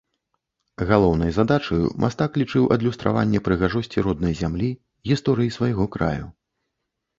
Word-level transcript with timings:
Галоўнай 0.91 1.31
задачаю 1.35 1.91
мастак 2.05 2.39
лічыў 2.43 2.63
адлюстраванне 2.77 3.43
прыгажосці 3.49 4.05
роднай 4.09 4.33
зямлі, 4.43 4.69
гісторыі 5.13 5.55
свайго 5.61 5.89
краю. 5.99 6.25